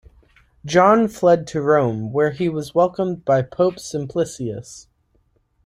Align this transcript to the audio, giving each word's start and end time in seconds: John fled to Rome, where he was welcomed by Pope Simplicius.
John 0.65 1.07
fled 1.07 1.45
to 1.49 1.61
Rome, 1.61 2.11
where 2.11 2.31
he 2.31 2.49
was 2.49 2.73
welcomed 2.73 3.23
by 3.23 3.43
Pope 3.43 3.77
Simplicius. 3.79 4.87